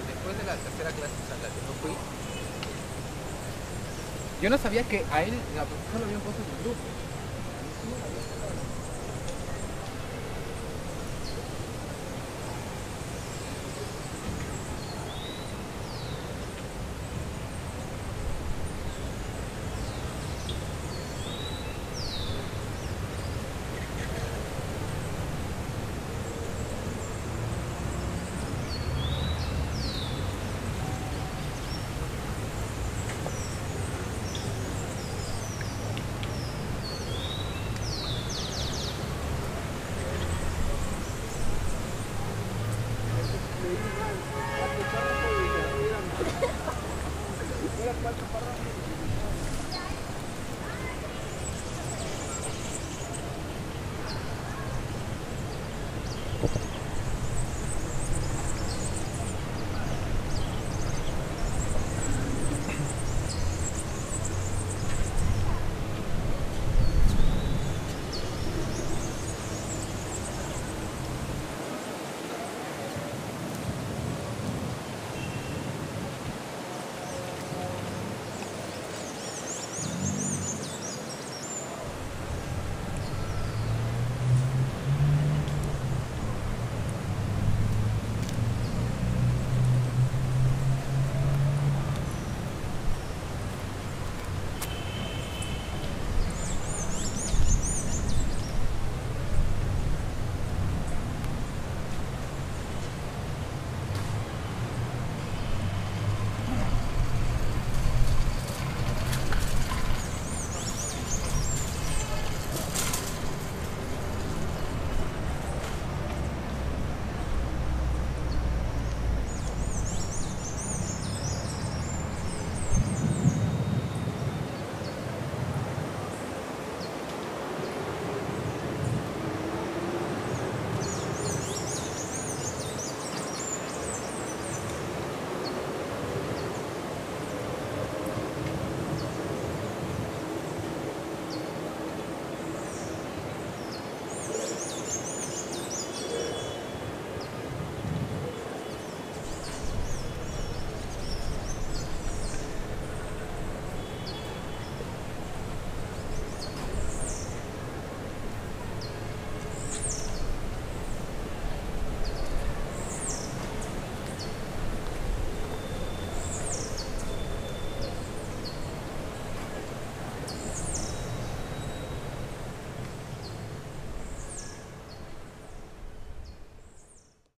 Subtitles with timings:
[0.00, 1.94] después de la tercera clase a la que no fui,
[4.42, 7.05] Yo no sabía que a él la profesora lo habían puesto en el
[47.86, 49.05] п